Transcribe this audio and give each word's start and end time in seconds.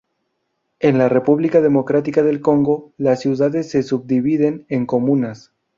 En 0.79 0.97
la 0.97 1.09
República 1.09 1.61
democrática 1.61 2.23
del 2.23 2.41
Congo, 2.41 2.91
las 2.97 3.19
ciudades 3.19 3.69
se 3.69 3.83
subdividen 3.83 4.65
en 4.67 4.87
comunas. 4.87 5.51